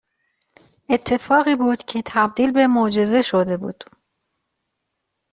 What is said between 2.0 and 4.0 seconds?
تبدیل به معجزه شده بود